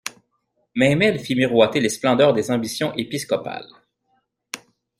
Même 0.77 1.03
elle 1.03 1.19
fit 1.19 1.35
miroiter 1.35 1.79
les 1.79 1.89
splendeurs 1.89 2.33
des 2.33 2.49
ambitions 2.49 2.91
épiscopales. 2.95 3.69